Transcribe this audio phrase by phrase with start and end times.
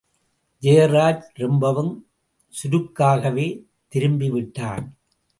[0.63, 1.91] ஜெயராஜ் ரொம்பவும்
[2.53, 3.45] சுருக்காகவே
[3.95, 4.85] திரும்பிவிட்டான்.